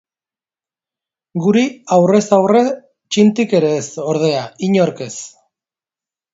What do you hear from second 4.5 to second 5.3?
inork ez.